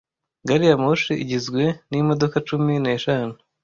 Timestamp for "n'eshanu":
2.83-3.35